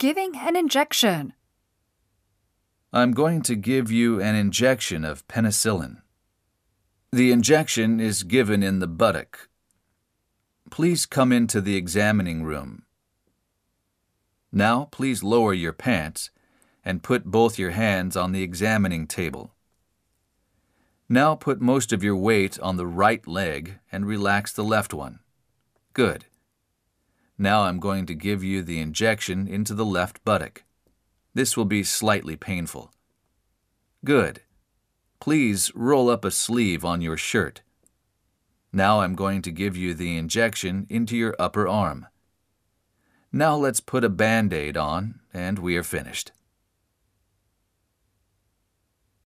[0.00, 1.34] Giving an injection.
[2.90, 5.98] I'm going to give you an injection of penicillin.
[7.12, 9.50] The injection is given in the buttock.
[10.70, 12.84] Please come into the examining room.
[14.50, 16.30] Now, please lower your pants
[16.82, 19.52] and put both your hands on the examining table.
[21.10, 25.18] Now put most of your weight on the right leg and relax the left one.
[25.92, 26.24] Good.
[27.40, 30.62] Now I'm going to give you the injection into the left buttock.
[31.32, 32.92] This will be slightly painful.
[34.04, 34.42] Good.
[35.20, 37.62] Please roll up a sleeve on your shirt.
[38.74, 42.06] Now I'm going to give you the injection into your upper arm.
[43.32, 46.32] Now let's put a band aid on, and we are finished.